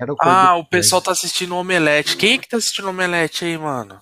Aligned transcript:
Era 0.00 0.12
o 0.12 0.16
Ah, 0.20 0.54
o 0.56 0.64
pessoal 0.64 1.02
tá 1.02 1.10
assistindo 1.10 1.54
o 1.54 1.58
Omelete. 1.58 2.16
Quem 2.16 2.34
é 2.34 2.38
que 2.38 2.48
tá 2.48 2.56
assistindo 2.56 2.84
o 2.84 2.90
Omelete 2.90 3.44
aí, 3.44 3.58
mano? 3.58 4.00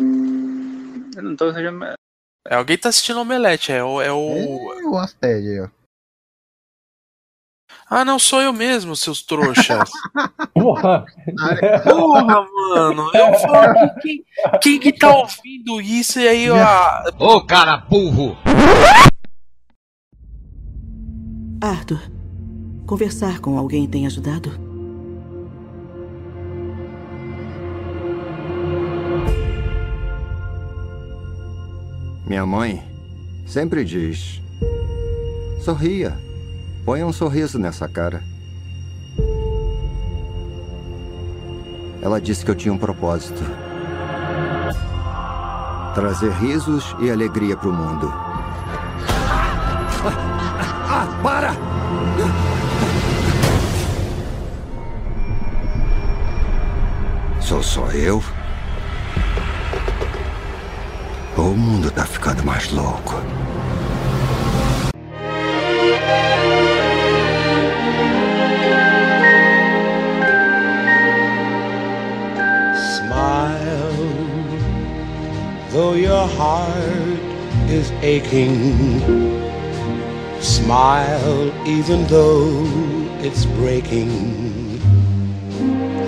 Eu 0.00 1.22
não 1.22 1.36
tô 1.36 1.46
assistindo. 1.46 1.84
É, 2.48 2.54
alguém 2.54 2.78
tá 2.78 2.88
assistindo 2.88 3.18
o 3.18 3.20
Omelete, 3.20 3.72
é 3.72 3.84
o. 3.84 4.00
É 4.00 4.10
o... 4.10 4.72
É 4.72 4.84
o 4.86 4.96
Asted 4.96 5.46
aí, 5.46 5.60
ó. 5.60 5.68
Ah, 7.92 8.04
não, 8.04 8.18
sou 8.18 8.40
eu 8.40 8.52
mesmo, 8.52 8.96
seus 8.96 9.20
trouxas. 9.20 9.90
Porra! 10.54 11.04
Porra, 11.84 12.46
mano. 12.72 13.10
Eu 13.12 13.34
falo 13.40 13.74
que 13.74 14.00
quem, 14.00 14.24
quem 14.62 14.80
que 14.80 14.92
tá 14.92 15.14
ouvindo 15.14 15.80
isso 15.80 16.18
e 16.20 16.26
aí, 16.26 16.48
ó. 16.50 16.56
Ô 17.18 17.44
cara 17.44 17.76
burro! 17.76 18.38
Arthur, 21.60 22.00
conversar 22.86 23.40
com 23.40 23.58
alguém 23.58 23.86
tem 23.86 24.06
ajudado? 24.06 24.69
Minha 32.30 32.46
mãe 32.46 32.80
sempre 33.44 33.84
diz: 33.84 34.40
sorria, 35.64 36.16
ponha 36.84 37.04
um 37.04 37.12
sorriso 37.12 37.58
nessa 37.58 37.88
cara. 37.88 38.22
Ela 42.00 42.20
disse 42.20 42.44
que 42.44 42.52
eu 42.52 42.54
tinha 42.54 42.72
um 42.72 42.78
propósito: 42.78 43.42
trazer 45.92 46.30
risos 46.34 46.94
e 47.00 47.10
alegria 47.10 47.56
para 47.56 47.68
o 47.68 47.72
mundo. 47.72 48.08
Ah, 50.04 51.08
ah, 51.08 51.20
para! 51.24 51.50
Sou 57.40 57.60
só 57.60 57.90
eu? 57.90 58.22
O 61.40 61.54
mundo 61.54 61.90
tá 61.90 62.04
ficando 62.04 62.44
mais 62.44 62.70
louco? 62.70 63.14
Smile, 72.76 73.56
though 75.72 75.94
your 75.94 76.28
heart 76.28 77.22
is 77.70 77.90
aching. 78.02 79.00
Smile, 80.42 81.50
even 81.66 82.06
though 82.08 82.66
it's 83.24 83.46
breaking. 83.56 84.10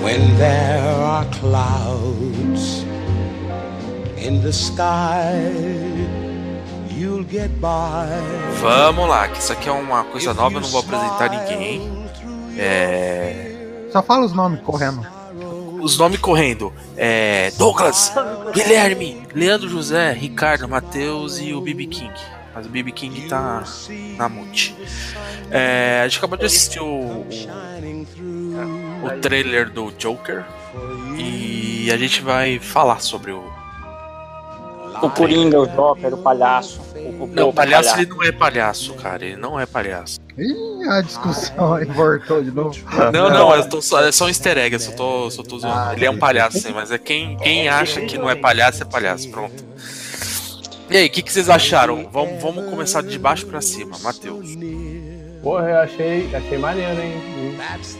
When 0.03 0.36
there 0.36 0.83
are 0.83 1.25
clouds 1.41 2.84
in 4.33 4.41
the 4.41 4.52
sky, 4.52 5.36
you'll 6.91 7.25
get 7.28 7.50
by. 7.61 8.08
Vamos 8.61 9.08
lá, 9.08 9.28
que 9.28 9.38
isso 9.38 9.52
aqui 9.52 9.69
é 9.69 9.72
uma 9.72 10.05
coisa 10.05 10.33
nova, 10.33 10.56
eu 10.56 10.61
não 10.61 10.69
vou 10.69 10.80
apresentar 10.80 11.28
ninguém. 11.28 12.08
É. 12.56 13.88
Só 13.92 14.03
fala 14.03 14.25
os 14.25 14.33
nomes 14.33 14.60
correndo. 14.62 15.06
Os 15.80 15.98
nomes 15.98 16.19
correndo. 16.19 16.72
É. 16.97 17.50
Douglas, 17.58 18.12
Guilherme, 18.55 19.27
Leandro 19.34 19.69
José, 19.69 20.12
Ricardo, 20.12 20.66
Matheus 20.69 21.38
e 21.38 21.53
o 21.53 21.60
BB 21.60 21.86
King. 21.86 22.14
Mas 22.55 22.66
o 22.66 22.69
BB 22.69 22.92
King 22.92 23.28
tá 23.28 23.64
na 24.16 24.28
mute. 24.28 24.77
É, 25.50 26.03
a 26.03 26.08
gente 26.08 26.19
acabou 26.19 26.38
de 26.38 26.44
assistir 26.47 26.80
o, 26.80 26.84
o, 26.84 27.27
o 29.06 29.10
trailer 29.20 29.70
do 29.70 29.91
Joker. 29.92 30.44
E 31.19 31.91
a 31.91 31.97
gente 31.97 32.22
vai 32.22 32.58
falar 32.58 33.00
sobre 33.00 33.33
o. 33.33 33.62
O 35.03 35.11
Coringa, 35.11 35.61
o 35.61 35.67
Joker, 35.67 36.14
o 36.14 36.19
palhaço. 36.19 36.81
O, 36.94 37.25
o 37.25 37.27
Não, 37.27 37.47
o 37.47 37.49
o 37.50 37.53
palhaço 37.53 37.99
ele 37.99 38.06
não 38.06 38.22
é 38.22 38.31
palhaço, 38.32 38.94
cara. 38.94 39.25
Ele 39.25 39.37
não 39.37 39.59
é 39.59 39.66
palhaço. 39.66 40.21
Ih, 40.38 40.88
a 40.88 41.00
discussão 41.00 41.75
aí 41.75 41.84
voltou 41.84 42.43
de 42.43 42.50
novo. 42.50 42.78
Não, 43.12 43.28
não, 43.28 43.54
eu 43.54 43.69
tô 43.69 43.82
só, 43.82 44.03
é 44.03 44.12
só 44.12 44.27
um 44.27 44.28
easter 44.28 44.56
egg, 44.56 44.75
eu 44.75 44.81
só 44.81 44.93
tô, 44.93 45.31
só 45.31 45.43
tô 45.43 45.59
zoando. 45.59 45.94
Ele 45.94 46.06
é 46.06 46.10
um 46.10 46.19
palhaço, 46.19 46.59
sim, 46.59 46.72
mas 46.72 46.91
é 46.91 46.99
quem, 46.99 47.37
quem 47.38 47.69
acha 47.69 48.00
que 48.03 48.16
não 48.16 48.31
é 48.31 48.34
palhaço 48.34 48.82
é 48.82 48.87
palhaço, 48.87 49.28
pronto. 49.31 49.65
E 50.88 50.97
aí, 50.97 51.06
o 51.06 51.10
que, 51.10 51.22
que 51.22 51.32
vocês 51.32 51.48
acharam? 51.48 52.09
Vamos, 52.12 52.41
vamos 52.41 52.65
começar 52.66 53.03
de 53.03 53.19
baixo 53.19 53.47
pra 53.47 53.60
cima, 53.60 53.97
Matheus. 54.03 54.56
Porra, 55.43 55.69
eu 55.71 55.78
achei, 55.78 56.34
achei 56.34 56.59
maneiro, 56.59 57.00
hein? 57.00 57.21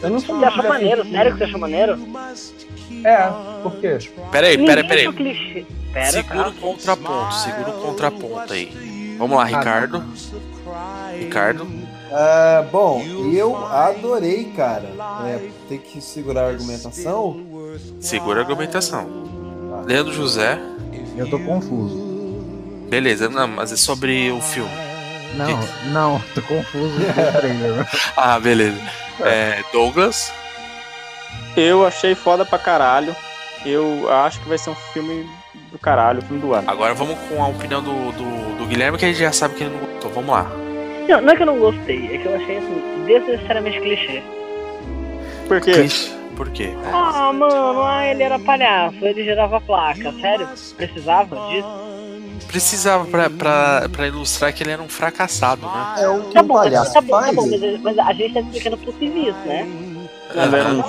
Eu 0.03 0.11
não 0.11 0.21
sou 0.21 0.39
Você 0.39 0.45
achou 0.45 0.69
maneiro? 0.69 1.05
Sério 1.11 1.33
que 1.33 1.39
você 1.39 1.45
achou 1.45 1.59
maneiro? 1.59 1.99
É, 3.05 3.29
por 3.63 3.75
quê? 3.77 3.99
Peraí, 4.31 4.65
peraí, 4.65 4.87
peraí. 4.87 5.67
Pera, 5.93 6.11
Segura 6.11 6.49
o 6.49 6.55
contraponto, 6.55 7.35
segura 7.35 7.71
o 7.71 7.83
contraponto 7.83 8.53
aí. 8.53 9.17
Vamos 9.19 9.37
lá, 9.37 9.45
Ricardo. 9.45 10.03
Ricardo. 11.19 11.67
Ah, 12.11 12.65
bom, 12.71 13.03
eu 13.33 13.57
adorei, 13.67 14.53
cara. 14.57 14.89
É, 15.27 15.49
ter 15.69 15.79
que 15.79 16.01
segurar 16.01 16.45
a 16.45 16.49
argumentação. 16.49 17.41
Segura 18.01 18.41
a 18.41 18.43
argumentação. 18.43 19.07
Leandro 19.87 20.13
José. 20.13 20.59
Eu 21.17 21.29
tô 21.29 21.39
confuso. 21.39 22.13
Beleza, 22.89 23.29
não, 23.29 23.49
mas 23.49 23.73
é 23.73 23.77
sobre 23.77 24.31
o 24.31 24.41
filme. 24.41 24.71
Não, 25.35 25.59
não, 25.93 26.23
tô 26.35 26.43
confuso. 26.43 26.93
Ah, 28.17 28.39
beleza. 28.39 28.79
É, 29.21 29.63
Douglas. 29.73 30.33
Eu 31.57 31.87
achei 31.87 32.15
foda 32.15 32.45
pra 32.45 32.59
caralho. 32.59 33.15
Eu 33.65 34.11
acho 34.11 34.41
que 34.41 34.49
vai 34.49 34.59
ser 34.59 34.71
um 34.71 34.75
filme 34.93 35.27
do 35.71 35.79
caralho, 35.79 36.23
filme 36.23 36.41
do 36.41 36.55
ano. 36.55 36.71
Agora 36.71 36.95
vamos 36.95 37.19
com 37.29 37.43
a 37.43 37.49
opinião 37.49 37.83
do, 37.83 38.13
do, 38.13 38.59
do 38.59 38.67
Guilherme, 38.67 38.99
que 38.99 39.05
a 39.05 39.09
gente 39.09 39.21
já 39.21 39.33
sabe 39.33 39.55
que 39.55 39.65
ele 39.65 39.75
não 39.75 39.87
gostou. 39.87 40.11
Vamos 40.13 40.31
lá. 40.31 40.51
Não, 41.09 41.21
não 41.21 41.33
é 41.33 41.37
que 41.37 41.43
eu 41.43 41.47
não 41.47 41.59
gostei, 41.59 42.15
é 42.15 42.19
que 42.19 42.27
eu 42.27 42.35
achei 42.37 42.59
assim, 42.59 43.05
desnecessariamente 43.07 43.81
clichê. 43.81 44.23
Por 45.49 45.61
quê? 45.61 45.73
Clichê. 45.73 46.23
Por 46.37 46.51
quê? 46.51 46.71
Ah, 46.93 47.33
mano, 47.33 47.83
ah, 47.83 48.07
ele 48.07 48.23
era 48.23 48.39
palhaço, 48.39 48.97
ele 49.03 49.23
girava 49.23 49.61
placa, 49.61 50.13
sério? 50.21 50.49
Precisava 50.77 51.37
disso? 51.49 51.69
Precisava 52.49 53.05
pra, 53.05 53.31
pra, 53.31 53.89
pra 53.91 54.07
ilustrar 54.07 54.53
que 54.53 54.63
ele 54.63 54.71
era 54.71 54.83
um 54.83 54.89
fracassado, 54.89 55.63
né? 55.67 55.95
É 55.99 56.09
o 56.09 56.23
que 56.25 56.35
Tá 56.35 56.43
um 56.43 56.47
bom, 56.47 56.55
mas, 56.55 56.65
palhaço 56.65 56.93
tá 56.93 57.01
bom, 57.01 57.21
tá 57.21 57.33
bom, 57.33 57.47
mas, 57.47 57.81
mas 57.81 57.99
a 57.99 58.13
gente 58.13 58.35
tá 58.35 58.41
explicando 58.41 58.79
por 58.79 58.95
civis, 58.95 59.35
né? 59.45 59.67
Ele 60.35 60.57
era 60.57 60.69
um. 60.69 60.83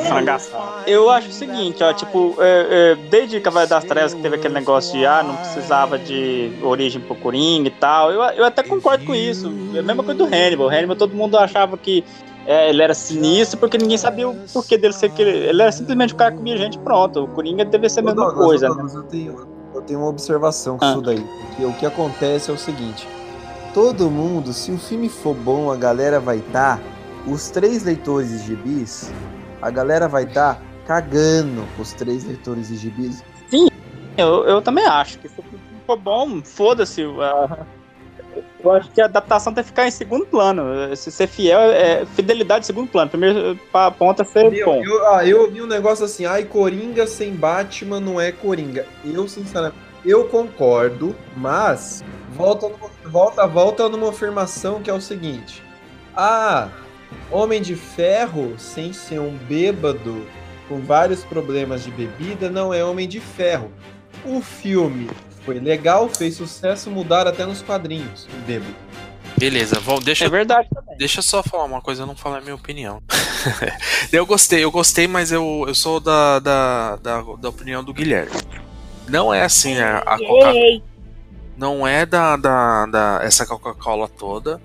Eu 0.87 1.09
acho 1.09 1.29
o 1.29 1.31
seguinte, 1.31 1.83
ó, 1.83 1.93
tipo, 1.93 2.35
é, 2.39 2.91
é, 2.91 2.95
desde 3.09 3.39
Cavaleiro 3.39 3.69
das 3.69 3.83
Trevas 3.83 4.13
que 4.13 4.21
teve 4.21 4.35
aquele 4.35 4.53
negócio 4.53 4.97
de, 4.97 5.05
ah, 5.05 5.23
não 5.23 5.35
precisava 5.35 5.97
de 5.99 6.51
origem 6.61 7.01
pro 7.01 7.15
Coringa 7.15 7.67
e 7.67 7.71
tal, 7.71 8.11
eu, 8.11 8.21
eu 8.21 8.45
até 8.45 8.63
concordo 8.63 9.05
com 9.05 9.13
isso. 9.15 9.51
É 9.75 9.79
a 9.79 9.83
mesma 9.83 10.03
coisa 10.03 10.17
do 10.17 10.25
Hannibal. 10.25 10.67
O 10.67 10.69
Hannibal, 10.69 10.95
todo 10.95 11.15
mundo 11.15 11.37
achava 11.37 11.77
que 11.77 12.03
é, 12.45 12.69
ele 12.69 12.81
era 12.81 12.93
sinistro 12.93 13.57
porque 13.59 13.77
ninguém 13.77 13.97
sabia 13.97 14.27
o 14.27 14.35
porquê 14.53 14.77
dele 14.77 14.93
ser 14.93 15.07
aquele. 15.07 15.29
Ele 15.29 15.61
era 15.61 15.71
simplesmente 15.71 16.13
o 16.13 16.17
cara 16.17 16.31
que 16.31 16.37
comia 16.37 16.57
gente 16.57 16.77
pronto. 16.79 17.23
O 17.23 17.27
Coringa 17.27 17.63
deve 17.65 17.87
ser 17.89 18.01
a 18.01 18.03
mesma 18.03 18.25
Douglas, 18.25 18.45
coisa, 18.45 18.71
ô, 18.71 18.75
né? 18.75 18.91
Eu, 18.93 19.03
tenho, 19.03 19.47
eu 19.75 19.81
tenho 19.81 19.99
uma 19.99 20.09
observação 20.09 20.77
com 20.77 20.85
Ah. 20.85 20.91
isso 20.91 21.01
daí. 21.01 21.25
Porque 21.47 21.65
o 21.65 21.73
que 21.73 21.85
acontece 21.85 22.51
é 22.51 22.53
o 22.53 22.57
seguinte: 22.57 23.07
todo 23.73 24.09
mundo, 24.09 24.51
se 24.51 24.71
o 24.71 24.77
filme 24.77 25.07
for 25.09 25.33
bom, 25.33 25.71
a 25.71 25.75
galera 25.75 26.19
vai 26.19 26.37
estar. 26.37 26.79
Os 27.27 27.49
três 27.49 27.83
leitores 27.83 28.29
de 28.29 28.47
gibis, 28.47 29.11
a 29.61 29.69
galera 29.69 30.07
vai 30.07 30.23
estar 30.23 30.61
cagando 30.85 31.63
pros 31.75 31.93
três 31.93 32.23
leitores 32.25 32.67
de 32.67 32.75
gibis. 32.77 33.23
Eu, 34.17 34.43
eu 34.45 34.61
também 34.61 34.85
acho 34.85 35.17
que 35.19 35.27
se 35.27 35.43
for 35.87 35.97
bom, 35.97 36.41
foda-se. 36.43 37.01
Eu 37.01 38.71
acho 38.71 38.89
que 38.91 39.01
a 39.01 39.05
adaptação 39.05 39.53
tem 39.53 39.63
que 39.63 39.69
ficar 39.69 39.87
em 39.87 39.91
segundo 39.91 40.25
plano. 40.25 40.95
Se 40.95 41.11
ser 41.11 41.27
fiel 41.27 41.59
é 41.59 42.05
fidelidade 42.05 42.63
em 42.63 42.67
segundo 42.67 42.89
plano. 42.89 43.09
Primeiro 43.09 43.59
ponto 43.97 44.21
é 44.21 44.25
ser 44.25 44.49
Meu, 44.51 44.65
bom. 44.65 44.83
eu, 44.83 45.07
ah, 45.15 45.25
eu 45.25 45.41
ouvi 45.41 45.61
um 45.61 45.67
negócio 45.67 46.05
assim, 46.05 46.25
ai, 46.25 46.43
Coringa 46.45 47.07
sem 47.07 47.33
Batman 47.33 47.99
não 47.99 48.21
é 48.21 48.31
Coringa. 48.31 48.85
Eu, 49.03 49.27
sinceramente, 49.27 49.77
eu 50.05 50.25
concordo, 50.25 51.15
mas 51.35 52.03
volta, 52.31 52.67
numa- 52.69 52.89
volta, 53.11 53.47
volta 53.47 53.89
numa 53.89 54.09
afirmação 54.09 54.81
que 54.81 54.89
é 54.89 54.93
o 54.93 55.01
seguinte. 55.01 55.63
Ah, 56.15 56.69
Homem 57.31 57.61
de 57.61 57.75
Ferro, 57.75 58.55
sem 58.57 58.93
ser 58.93 59.19
um 59.19 59.35
bêbado 59.35 60.25
com 60.67 60.79
vários 60.81 61.23
problemas 61.23 61.83
de 61.83 61.91
bebida, 61.91 62.49
não 62.49 62.73
é 62.73 62.83
Homem 62.83 63.07
de 63.07 63.19
Ferro. 63.19 63.71
O 64.25 64.41
filme 64.41 65.09
foi 65.45 65.59
legal, 65.59 66.07
fez 66.09 66.35
sucesso, 66.35 66.89
mudaram 66.89 67.31
até 67.31 67.45
nos 67.45 67.61
quadrinhos, 67.61 68.25
o 68.25 68.45
bêbado. 68.45 68.75
Beleza, 69.37 69.79
vamos, 69.79 70.05
deixa, 70.05 70.25
É 70.25 70.29
verdade 70.29 70.69
também. 70.73 70.95
deixa 70.97 71.19
eu 71.19 71.23
só 71.23 71.43
falar 71.43 71.65
uma 71.65 71.81
coisa, 71.81 72.03
eu 72.03 72.07
não 72.07 72.15
falar 72.15 72.37
a 72.37 72.41
minha 72.41 72.55
opinião. 72.55 73.01
eu 74.11 74.25
gostei, 74.25 74.63
eu 74.63 74.71
gostei, 74.71 75.07
mas 75.07 75.31
eu, 75.31 75.65
eu 75.67 75.75
sou 75.75 75.99
da, 75.99 76.39
da, 76.39 76.95
da, 76.97 77.21
da 77.21 77.49
opinião 77.49 77.83
do 77.83 77.93
Guilherme. 77.93 78.31
Não 79.07 79.33
é 79.33 79.43
assim 79.43 79.77
a, 79.79 79.97
a 79.97 80.17
Coca 80.17 80.53
Ei, 80.53 80.81
não 81.57 81.85
é 81.85 82.05
da, 82.05 82.35
da, 82.35 82.85
da 82.85 83.19
essa 83.23 83.45
Coca-Cola 83.45 84.07
toda. 84.07 84.61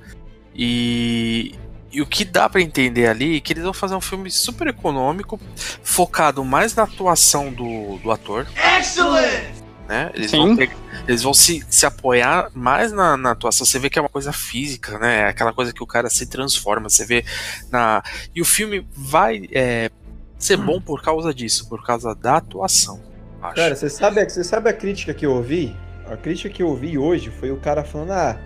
E 0.55 1.55
E 1.91 2.03
o 2.03 2.07
que 2.07 2.25
dá 2.25 2.49
pra 2.49 2.61
entender 2.61 3.07
ali 3.07 3.37
é 3.37 3.41
que 3.41 3.53
eles 3.53 3.65
vão 3.65 3.73
fazer 3.73 3.95
um 3.95 4.01
filme 4.01 4.31
super 4.31 4.67
econômico, 4.67 5.41
focado 5.83 6.45
mais 6.45 6.75
na 6.75 6.83
atuação 6.83 7.51
do, 7.53 7.97
do 7.99 8.11
ator. 8.11 8.47
Excellent! 8.79 9.57
Né? 9.89 10.11
Eles 10.13 10.31
vão, 10.33 10.55
pegar- 10.55 10.77
eles 11.09 11.23
vão 11.23 11.33
se, 11.33 11.65
se 11.71 11.87
apoiar 11.87 12.51
mais 12.55 12.93
na, 12.93 13.17
na 13.17 13.31
atuação. 13.31 13.65
Você 13.65 13.79
vê 13.79 13.89
que 13.89 13.99
é 13.99 14.03
uma 14.03 14.09
coisa 14.11 14.33
física, 14.35 14.99
né? 14.99 15.21
É 15.21 15.29
aquela 15.29 15.51
coisa 15.51 15.73
que 15.73 15.83
o 15.83 15.87
cara 15.87 16.11
se 16.11 16.27
transforma. 16.27 16.91
Você 16.91 17.07
vê 17.07 17.25
na. 17.71 18.03
E 18.35 18.43
o 18.43 18.45
filme 18.45 18.87
vai 18.95 19.49
é, 19.51 19.91
ser 20.39 20.59
bom 20.59 20.79
por 20.79 21.01
causa 21.03 21.33
disso, 21.33 21.67
por 21.71 21.83
causa 21.83 22.15
da 22.15 22.37
atuação. 22.37 23.03
Acho. 23.41 23.55
Cara, 23.55 23.75
você 23.75 23.89
sabe, 23.89 24.29
você 24.29 24.45
sabe 24.45 24.69
a 24.69 24.75
crítica 24.75 25.15
que 25.15 25.25
eu 25.25 25.33
ouvi? 25.33 25.75
A 26.11 26.19
crítica 26.19 26.51
que 26.51 26.63
eu 26.63 26.69
ouvi 26.69 26.99
hoje 26.99 27.31
foi 27.31 27.51
o 27.51 27.57
cara 27.57 27.83
falando: 27.83 28.11
ah, 28.11 28.39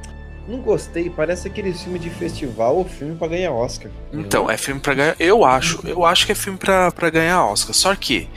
não 0.48 0.58
gostei, 0.58 1.08
parece 1.08 1.46
aquele 1.48 1.72
filme 1.72 1.98
de 1.98 2.10
festival 2.10 2.76
ou 2.76 2.84
filme 2.84 3.16
pra 3.16 3.28
ganhar 3.28 3.52
Oscar. 3.52 3.90
Então, 4.12 4.50
é 4.50 4.56
filme 4.56 4.80
pra 4.80 4.94
ganhar. 4.94 5.16
Eu 5.18 5.44
acho, 5.44 5.80
eu 5.86 6.04
acho 6.04 6.26
que 6.26 6.32
é 6.32 6.34
filme 6.34 6.58
pra, 6.58 6.90
pra 6.90 7.10
ganhar 7.10 7.44
Oscar. 7.46 7.74
Só 7.74 7.94
que 7.94 8.28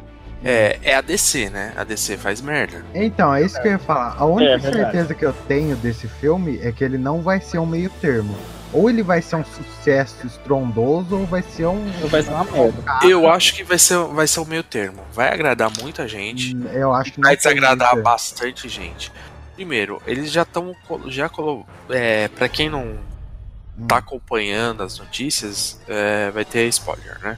é, 0.44 0.78
é 0.84 0.96
a 0.96 1.02
DC, 1.02 1.50
né? 1.50 1.74
A 1.76 1.84
DC 1.84 2.18
faz 2.18 2.42
merda. 2.42 2.86
Então, 2.94 3.34
é 3.34 3.42
isso 3.44 3.60
que 3.62 3.68
eu 3.68 3.72
ia 3.74 3.80
falar. 3.80 4.16
A 4.18 4.26
única 4.26 4.52
É, 4.54 4.60
certeza 4.60 5.14
que 5.16 5.26
eu 5.26 5.34
tenho 5.48 5.76
desse 5.78 6.08
filme 6.08 6.60
é 6.62 6.72
que 6.72 6.84
ele 6.84 6.98
não 6.98 7.22
vai 7.22 7.42
ser 7.42 7.58
um 7.58 7.66
meio 7.66 7.90
termo. 8.02 8.36
Ou 8.72 8.90
ele 8.90 9.02
vai 9.02 9.22
ser 9.22 9.38
um 9.38 9.46
sucesso 9.46 10.28
estrondoso, 10.28 11.18
ou 11.18 11.26
vai 11.26 11.42
ser 11.42 11.66
um. 11.66 11.90
Vai 12.10 12.22
ser 12.22 12.32
uma 12.32 12.44
merda. 12.44 12.84
Eu 13.04 13.30
acho 13.30 13.56
que 13.56 13.64
vai 13.64 13.80
ser, 13.80 13.98
vai 13.98 14.28
ser 14.28 14.42
o 14.42 14.46
meio 14.46 14.64
termo. 14.64 15.02
Vai 15.14 15.34
agradar 15.34 15.72
muita 15.82 16.08
gente. 16.08 16.56
Eu 16.74 16.94
acho 16.94 17.14
que 17.14 17.20
não 17.22 17.30
Vai 17.30 17.38
desagradar 17.38 18.02
bastante 18.02 18.68
gente. 18.68 19.12
Primeiro, 19.56 20.02
eles 20.06 20.32
já 20.32 20.42
estão. 20.44 20.76
Já 21.08 21.30
é, 21.90 22.28
Pra 22.28 22.48
quem 22.50 22.70
não 22.70 22.98
Hum. 23.78 23.88
tá 23.88 23.98
acompanhando 23.98 24.84
as 24.84 25.00
notícias, 25.00 25.80
é, 25.88 26.30
vai 26.32 26.46
ter 26.46 26.68
spoiler, 26.68 27.20
né? 27.22 27.38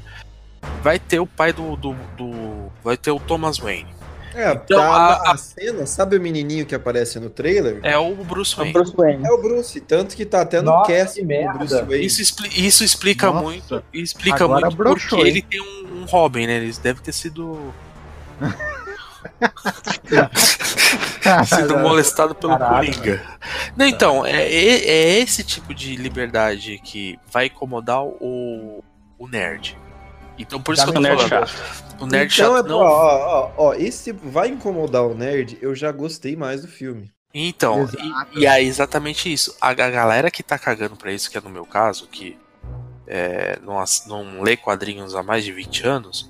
Vai 0.82 1.00
ter 1.00 1.20
o 1.20 1.28
pai 1.28 1.54
do. 1.54 1.76
do, 1.76 1.94
do- 2.18 2.72
vai 2.84 2.98
ter 2.98 3.12
o 3.12 3.20
Thomas 3.20 3.58
Wayne. 3.60 3.96
É, 4.36 4.52
Então, 4.52 4.78
tá, 4.78 4.88
a- 4.88 5.32
a, 5.32 5.38
cena, 5.38 5.86
sabe 5.88 6.16
o 6.18 6.22
menininho 6.22 6.64
que 6.66 6.76
aparece 6.76 7.20
no 7.20 7.28
trailer? 7.30 7.80
É 7.82 7.98
o 7.98 8.14
Bruce 8.16 8.54
É 8.54 8.56
o 8.56 8.60
Wayne. 8.60 8.74
Bruce 8.74 8.96
Wayne. 8.96 9.26
É 9.26 9.32
o 9.32 9.42
Bruce, 9.42 9.82
tanto 9.82 10.16
que 10.16 10.26
tá 10.26 10.42
até 10.42 10.60
no 10.62 10.66
Nossa, 10.72 10.92
cast 10.92 11.24
merda. 11.24 11.58
Bruce 11.58 11.82
Wayne. 11.84 12.06
Isso, 12.06 12.22
expli- 12.22 12.68
isso 12.68 12.84
explica 12.84 13.28
Nossa, 13.28 13.42
muito. 13.44 13.84
Explica 13.94 14.44
agora 14.44 14.68
muito 14.68 14.78
broxou, 14.78 15.10
porque 15.18 15.24
hein? 15.24 15.28
ele 15.38 15.42
tem 15.42 15.60
um, 15.62 16.02
um 16.02 16.06
Robin, 16.06 16.46
né? 16.46 16.58
Eles 16.58 16.78
devem 16.78 17.02
ter 17.02 17.14
sido. 17.14 17.74
sido 21.46 21.78
molestado 21.78 22.34
pelo 22.36 22.58
Coringa. 22.58 23.22
Não, 23.76 23.86
então, 23.86 24.26
é, 24.26 24.44
é- 24.44 24.88
é 24.88 25.20
esse 25.20 25.44
tipo 25.44 25.74
de 25.74 25.96
liberdade 25.96 26.80
que 26.84 27.20
vai 27.32 27.48
incomodar 27.48 28.04
o, 28.04 28.84
o 29.18 29.28
nerd. 29.28 29.78
Então 30.40 30.62
por 30.62 30.76
isso 30.76 30.86
Já 30.86 30.92
que 30.92 30.98
eu 30.98 31.02
O 31.02 31.04
tô 31.04 31.08
nerd 31.10 31.30
falando. 31.30 31.48
chato. 31.48 31.94
O 32.00 32.06
nerd 32.06 32.34
então, 32.34 32.56
chato 32.56 32.66
é, 32.66 32.70
não. 32.70 32.78
ó, 32.78 32.86
ó, 33.48 33.52
ó, 33.58 33.74
esse 33.74 34.12
vai 34.12 34.50
incomodar 34.50 35.04
o 35.04 35.16
nerd, 35.16 35.58
eu 35.62 35.74
já 35.74 35.92
gostei 35.92 36.36
mais 36.36 36.62
do 36.62 36.68
filme. 36.68 37.12
Então, 37.34 37.88
e, 38.36 38.42
e 38.42 38.46
é 38.48 38.62
exatamente 38.64 39.32
isso. 39.32 39.56
A, 39.60 39.70
a 39.70 39.74
galera 39.74 40.30
que 40.32 40.42
tá 40.44 40.58
cagando 40.58 40.96
pra 40.96 41.12
isso, 41.12 41.30
que 41.30 41.38
é 41.38 41.42
no 41.42 41.50
meu 41.50 41.66
caso, 41.66 42.08
que 42.08 42.38
é, 43.08 43.58
não, 43.64 43.84
não 44.08 44.42
lê 44.42 44.56
quadrinhos 44.56 45.16
há 45.16 45.24
mais 45.24 45.44
de 45.44 45.52
20 45.52 45.86
anos, 45.88 46.30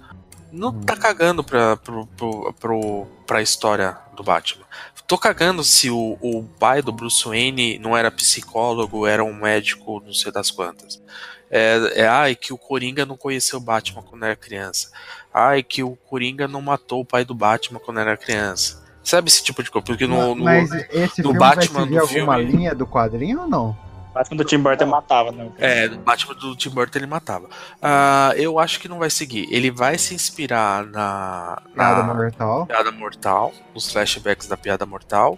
não 0.57 0.73
tá 0.73 0.95
cagando 0.95 1.43
pra, 1.43 1.77
pro, 1.77 2.05
pro, 2.07 2.53
pro, 2.59 3.07
pra 3.25 3.41
história 3.41 3.97
do 4.15 4.23
Batman. 4.23 4.65
Tô 5.07 5.17
cagando 5.17 5.63
se 5.63 5.89
o, 5.89 6.17
o 6.21 6.43
pai 6.59 6.81
do 6.81 6.91
Bruce 6.91 7.23
Wayne 7.25 7.79
não 7.79 7.95
era 7.95 8.11
psicólogo, 8.11 9.07
era 9.07 9.23
um 9.23 9.33
médico, 9.33 10.01
não 10.05 10.13
sei 10.13 10.31
das 10.33 10.51
quantas. 10.51 11.01
É, 11.49 12.01
é 12.01 12.07
ai, 12.07 12.35
que 12.35 12.51
o 12.51 12.57
Coringa 12.57 13.05
não 13.05 13.15
conheceu 13.15 13.57
o 13.57 13.61
Batman 13.61 14.01
quando 14.01 14.23
era 14.25 14.35
criança. 14.35 14.91
Ai, 15.33 15.63
que 15.63 15.81
o 15.81 15.95
Coringa 15.95 16.45
não 16.47 16.61
matou 16.61 16.99
o 17.01 17.05
pai 17.05 17.23
do 17.23 17.33
Batman 17.33 17.79
quando 17.79 18.01
era 18.01 18.17
criança. 18.17 18.83
Sabe 19.01 19.29
esse 19.29 19.41
tipo 19.41 19.63
de 19.63 19.71
coisa? 19.71 19.85
Porque 19.85 20.05
no, 20.05 20.35
no- 20.35 20.43
Mas 20.43 20.69
esse 20.73 21.21
no 21.21 21.29
filme 21.29 21.39
Batman 21.39 21.73
vai 21.73 21.83
seguir 21.85 21.95
do 21.95 21.99
alguma 22.01 22.35
filme- 22.37 22.51
linha 22.51 22.75
do 22.75 22.85
quadrinho 22.85 23.41
ou 23.43 23.47
não? 23.47 23.77
Batman 24.17 24.37
do 24.37 24.43
Tim 24.45 24.59
Burton 24.59 24.85
matava, 24.85 25.31
né? 25.31 25.51
É, 25.59 25.87
Batman 25.89 26.33
do 26.35 26.55
Tim 26.55 26.69
Burton 26.69 26.99
ele 26.99 27.05
matava. 27.07 27.49
Ah, 27.81 28.33
eu 28.35 28.59
acho 28.59 28.79
que 28.79 28.87
não 28.87 28.99
vai 28.99 29.09
seguir. 29.09 29.47
Ele 29.51 29.69
vai 29.71 29.97
se 29.97 30.13
inspirar 30.15 30.85
na, 30.85 31.61
Piada 31.73 32.03
na 32.03 32.13
mortal. 32.13 32.65
piada 32.65 32.91
mortal, 32.91 33.53
nos 33.73 33.91
flashbacks 33.91 34.47
da 34.47 34.57
piada 34.57 34.85
mortal. 34.85 35.37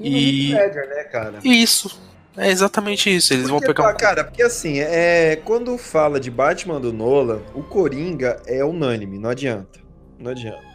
E- 0.00 0.50
E 0.50 0.54
Ledger, 0.54 0.88
né, 0.88 1.04
cara? 1.04 1.38
Isso. 1.44 2.00
É 2.36 2.48
exatamente 2.50 3.14
isso. 3.14 3.32
Eles 3.32 3.48
vão 3.48 3.58
Porque, 3.58 3.74
pegar 3.74 3.92
um. 3.92 3.96
Cara, 3.96 4.22
porque 4.24 4.42
assim, 4.42 4.78
é, 4.78 5.34
quando 5.44 5.76
fala 5.76 6.20
de 6.20 6.30
Batman 6.30 6.80
do 6.80 6.92
Nolan, 6.92 7.40
o 7.52 7.62
Coringa 7.64 8.40
é 8.46 8.64
unânime, 8.64 9.18
não 9.18 9.30
adianta. 9.30 9.80
Não 10.18 10.30
adianta. 10.30 10.68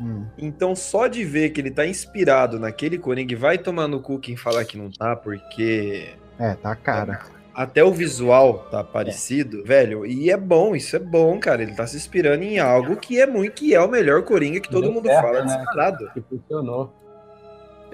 Hum. 0.00 0.24
Então, 0.38 0.76
só 0.76 1.08
de 1.08 1.24
ver 1.24 1.50
que 1.50 1.60
ele 1.60 1.72
tá 1.72 1.84
inspirado 1.84 2.56
naquele 2.60 2.98
Coringa 2.98 3.32
e 3.32 3.36
vai 3.36 3.58
tomar 3.58 3.88
no 3.88 4.00
cu 4.00 4.16
quem 4.20 4.36
falar 4.36 4.64
que 4.64 4.78
não 4.78 4.92
tá, 4.92 5.16
porque 5.16 6.10
É, 6.38 6.54
tá 6.54 6.74
cara. 6.76 7.20
até 7.54 7.82
o 7.82 7.92
visual 7.92 8.68
tá 8.70 8.84
parecido, 8.84 9.64
velho, 9.64 10.06
e 10.06 10.30
é 10.30 10.36
bom, 10.36 10.76
isso 10.76 10.94
é 10.94 10.98
bom, 11.00 11.38
cara. 11.40 11.62
Ele 11.62 11.74
tá 11.74 11.86
se 11.86 11.96
inspirando 11.96 12.44
em 12.44 12.58
algo 12.58 12.96
que 12.96 13.20
é 13.20 13.26
muito, 13.26 13.54
que 13.54 13.74
é 13.74 13.80
o 13.80 13.88
melhor 13.88 14.22
Coringa 14.22 14.60
que 14.60 14.70
todo 14.70 14.82
Deu 14.84 14.92
mundo 14.92 15.06
certo, 15.06 15.22
fala 15.22 15.44
né? 15.44 15.56
disparado. 15.56 16.10
Que 16.14 16.20
funcionou. 16.20 16.94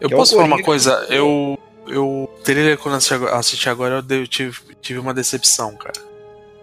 Eu 0.01 0.09
que 0.09 0.15
é 0.15 0.17
posso 0.17 0.35
falar 0.35 0.47
uma 0.47 0.63
coisa? 0.63 1.07
que- 1.07 1.15
Eu. 1.15 1.59
Eu. 1.87 2.31
Trailer, 2.43 2.79
quando 2.79 2.95
eu 3.11 3.35
assisti 3.35 3.69
agora- 3.69 4.03
eu 4.09 4.27
tive, 4.27 4.59
tive 4.81 4.99
uma 4.99 5.13
decepção, 5.15 5.75
cara. 5.77 6.01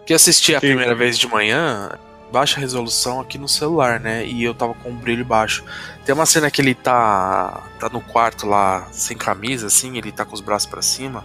Que 0.05 0.13
assisti 0.13 0.53
a 0.55 0.59
Sim. 0.59 0.67
primeira 0.67 0.93
vez 0.95 1.17
de 1.17 1.27
manhã, 1.27 1.91
baixa 2.31 2.59
resolução 2.59 3.21
aqui 3.21 3.37
no 3.37 3.47
celular, 3.47 3.99
né? 3.99 4.25
E 4.25 4.43
eu 4.43 4.53
tava 4.53 4.73
com 4.73 4.89
o 4.89 4.93
brilho 4.93 5.23
baixo. 5.23 5.63
Tem 6.05 6.13
uma 6.13 6.25
cena 6.25 6.49
que 6.51 6.59
ele 6.61 6.73
tá. 6.75 7.63
tá 7.79 7.87
no 7.89 8.01
quarto 8.01 8.47
lá, 8.47 8.87
sem 8.91 9.15
camisa, 9.15 9.67
assim, 9.67 9.95
ele 9.97 10.11
tá 10.11 10.25
com 10.25 10.33
os 10.33 10.41
braços 10.41 10.67
pra 10.67 10.81
cima. 10.81 11.23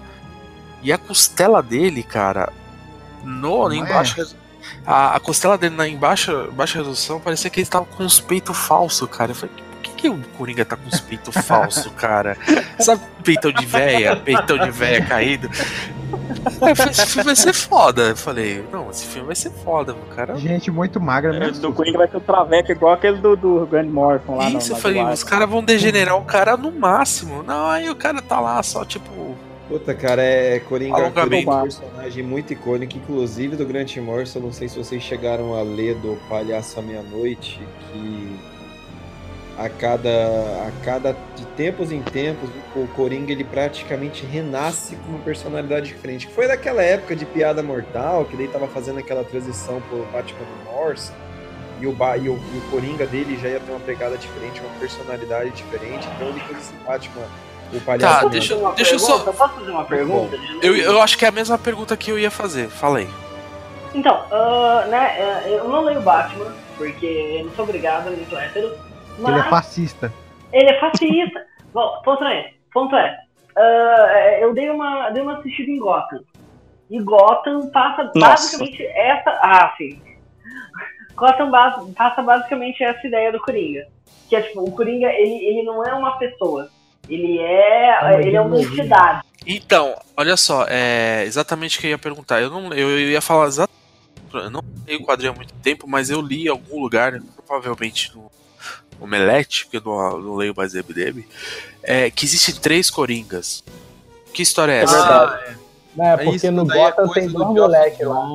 E 0.86 0.92
a 0.92 0.98
costela 0.98 1.60
dele, 1.62 2.02
cara, 2.02 2.52
no, 3.24 3.68
Não 3.68 3.72
em 3.72 3.82
é? 3.82 3.86
baixa 3.92 4.26
a, 4.86 5.16
a 5.16 5.20
costela 5.20 5.58
dele 5.58 5.74
na, 5.74 5.88
em 5.88 5.96
baixa, 5.96 6.48
baixa 6.52 6.78
resolução 6.78 7.18
parecia 7.20 7.50
que 7.50 7.58
ele 7.60 7.66
tava 7.66 7.84
com 7.84 8.04
os 8.04 8.20
peitos 8.20 8.56
falsos, 8.56 9.08
cara. 9.10 9.32
Eu 9.32 9.34
falei, 9.34 9.54
por 9.56 9.80
que, 9.82 9.90
que 9.92 10.08
o 10.08 10.18
Coringa 10.38 10.64
tá 10.64 10.76
com 10.76 10.88
os 10.88 11.00
peitos 11.00 11.34
falsos, 11.44 11.90
cara? 11.96 12.36
Sabe 12.78 13.02
peitão 13.24 13.50
de 13.50 13.66
véia, 13.66 14.14
peitão 14.16 14.56
de 14.58 14.70
véia 14.70 15.04
caído? 15.04 15.50
Aí 16.62 16.70
eu 16.70 16.76
falei, 16.76 16.92
esse 16.92 17.06
filme 17.06 17.24
vai 17.24 17.36
ser 17.36 17.52
foda. 17.52 18.02
Eu 18.10 18.16
falei, 18.16 18.64
não, 18.72 18.90
esse 18.90 19.06
filme 19.06 19.26
vai 19.26 19.34
ser 19.36 19.50
foda, 19.50 19.92
o 19.92 20.14
cara. 20.14 20.36
Gente 20.36 20.70
muito 20.70 21.00
magra 21.00 21.34
É, 21.34 21.38
mesmo. 21.40 21.62
do 21.62 21.72
Coringa 21.72 21.98
vai 21.98 22.08
ter 22.08 22.16
o 22.16 22.20
traveco 22.20 22.70
igual 22.70 22.92
aquele 22.94 23.18
do, 23.18 23.36
do 23.36 23.66
Grant 23.66 23.88
Morrison 23.88 24.36
lá 24.36 24.48
no- 24.50 24.58
Isso, 24.58 24.70
eu 24.72 24.76
na 24.76 24.82
falei, 24.82 25.02
os 25.04 25.24
caras 25.24 25.48
vão 25.50 25.64
degenerar 25.64 26.16
o 26.16 26.24
cara 26.24 26.56
no 26.56 26.70
máximo. 26.70 27.42
Não, 27.42 27.66
aí 27.68 27.90
o 27.90 27.94
cara 27.96 28.22
tá 28.22 28.38
lá 28.40 28.62
só, 28.62 28.84
tipo. 28.84 29.36
Puta, 29.68 29.94
cara, 29.94 30.22
é 30.22 30.60
Coringa, 30.60 30.94
Alongamento. 30.94 31.46
Coringa 31.46 31.50
é 31.50 31.54
um 31.54 31.62
personagem 31.62 32.22
muito 32.22 32.52
icônico, 32.52 32.96
inclusive 32.96 33.56
do 33.56 33.66
Grant 33.66 33.96
Morrison. 33.96 34.38
Não 34.38 34.52
sei 34.52 34.68
se 34.68 34.78
vocês 34.78 35.02
chegaram 35.02 35.54
a 35.54 35.62
ler 35.62 35.96
do 35.96 36.16
Palhaço 36.28 36.78
à 36.78 36.82
Meia-Noite, 36.82 37.60
que 37.92 38.36
a 39.58 39.68
cada, 39.68 40.10
a 40.68 40.84
cada 40.84 41.16
de 41.34 41.44
tempos 41.56 41.90
em 41.90 42.02
tempos 42.02 42.48
o 42.74 42.86
Coringa 42.88 43.32
ele 43.32 43.42
praticamente 43.42 44.24
renasce 44.26 44.94
com 44.96 45.12
uma 45.12 45.18
personalidade 45.20 45.86
diferente. 45.86 46.28
Foi 46.28 46.46
daquela 46.46 46.82
época 46.82 47.16
de 47.16 47.24
piada 47.24 47.62
mortal, 47.62 48.24
que 48.26 48.36
daí 48.36 48.48
tava 48.48 48.68
fazendo 48.68 48.98
aquela 48.98 49.24
transição 49.24 49.80
pro 49.88 50.04
Batman 50.12 50.40
do 50.40 50.70
Morrison. 50.70 51.14
E 51.80 51.86
o, 51.86 51.90
e, 51.90 52.28
o, 52.28 52.34
e 52.34 52.58
o 52.58 52.70
Coringa 52.70 53.06
dele 53.06 53.36
já 53.36 53.48
ia 53.48 53.60
ter 53.60 53.70
uma 53.70 53.80
pegada 53.80 54.16
diferente, 54.16 54.60
uma 54.60 54.78
personalidade 54.78 55.50
diferente. 55.50 56.06
Então 56.14 56.28
ele 56.28 56.40
fez 56.40 56.58
esse 56.58 56.72
Batman, 56.86 57.26
o 57.72 57.80
palhaço. 57.80 58.20
Tá, 58.22 58.28
deixa, 58.28 58.56
Uma 58.56 58.72
deixa 58.72 58.94
eu 58.94 58.98
só. 58.98 59.18
Posso 59.18 59.54
fazer 59.54 59.70
uma 59.70 59.84
pergunta? 59.84 60.38
Eu, 60.62 60.76
eu 60.76 61.02
acho 61.02 61.16
que 61.18 61.24
é 61.24 61.28
a 61.28 61.32
mesma 61.32 61.58
pergunta 61.58 61.96
que 61.96 62.10
eu 62.10 62.18
ia 62.18 62.30
fazer. 62.30 62.68
Falei. 62.68 63.08
Então, 63.94 64.22
ah, 64.30 64.84
né, 64.88 65.16
é, 65.18 65.58
eu 65.58 65.68
não 65.68 65.82
leio 65.82 66.02
Batman, 66.02 66.52
porque 66.76 67.06
eu 67.06 67.46
não 67.46 67.52
sou 67.54 67.64
obrigado, 67.64 68.08
eu 68.08 68.16
não 68.16 68.26
sou 68.26 68.38
hétero. 68.38 68.76
Mas 69.18 69.32
Ele 69.32 69.40
é 69.40 69.50
fascista. 69.50 70.12
ele 70.52 70.70
é 70.70 70.80
fascista. 70.80 71.46
Bom, 71.72 72.00
ponto 72.04 72.24
é, 72.24 72.52
ponto 72.72 72.94
é, 72.94 73.18
ah, 73.56 74.38
eu 74.40 74.52
dei 74.52 74.68
uma, 74.70 75.10
dei 75.10 75.22
uma 75.22 75.38
assistida 75.38 75.70
em 75.70 75.78
Gotham. 75.78 76.20
E 76.90 77.00
Gotham 77.00 77.70
passa 77.70 78.04
Nossa. 78.14 78.18
basicamente 78.18 78.86
essa. 78.86 79.30
Ah, 79.42 79.74
sim. 79.76 80.00
Gotham 81.16 81.50
passa 81.96 82.22
basicamente 82.22 82.84
essa 82.84 83.06
ideia 83.06 83.32
do 83.32 83.40
Coringa. 83.40 83.86
Que 84.28 84.36
é 84.36 84.42
tipo, 84.42 84.62
o 84.62 84.70
Coringa, 84.70 85.08
ele, 85.08 85.44
ele 85.44 85.62
não 85.62 85.84
é 85.84 85.94
uma 85.94 86.18
pessoa. 86.18 86.68
Ele 87.08 87.38
é. 87.38 87.98
uma 88.00 88.14
ele 88.22 88.36
é 88.36 88.40
uma 88.40 88.60
entidade. 88.60 89.22
Então, 89.46 89.94
olha 90.16 90.36
só, 90.36 90.66
é 90.68 91.24
exatamente 91.24 91.78
o 91.78 91.80
que 91.80 91.86
eu 91.86 91.90
ia 91.90 91.98
perguntar. 91.98 92.40
Eu 92.42 92.50
não 92.50 92.72
eu 92.72 92.98
ia 92.98 93.20
falar 93.20 93.46
exatamente. 93.46 93.76
Eu 94.34 94.50
não 94.50 94.62
li 94.86 94.96
o 94.96 95.04
quadrinho 95.04 95.32
há 95.32 95.36
muito 95.36 95.54
tempo, 95.54 95.86
mas 95.88 96.10
eu 96.10 96.20
li 96.20 96.46
em 96.46 96.48
algum 96.48 96.80
lugar, 96.80 97.20
provavelmente 97.46 98.12
no 98.14 98.30
Omelete, 99.00 99.64
porque 99.64 99.76
eu 99.76 99.82
não, 99.84 100.18
não 100.18 100.34
leio 100.34 100.54
mais 100.56 100.74
MDM, 100.74 101.24
é, 101.82 102.10
que 102.10 102.24
existem 102.24 102.54
três 102.56 102.90
Coringas. 102.90 103.62
Que 104.34 104.42
história 104.42 104.72
é 104.72 104.80
É 104.80 104.82
essa? 104.82 104.96
verdade. 104.96 105.58
Né, 105.94 106.16
porque 106.16 106.36
Isso 106.36 106.52
no 106.52 106.64
daí 106.66 106.78
é 106.78 106.82
Gotham 106.90 107.08
tem 107.12 107.26
do 107.28 107.32
dois 107.32 107.48
moleques 107.48 108.06
lá. 108.06 108.28